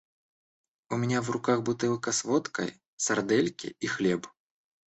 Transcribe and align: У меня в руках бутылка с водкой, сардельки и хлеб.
У 0.93 0.97
меня 1.01 1.21
в 1.21 1.29
руках 1.29 1.61
бутылка 1.61 2.11
с 2.11 2.23
водкой, 2.23 2.81
сардельки 2.95 3.75
и 3.79 3.85
хлеб. 3.85 4.25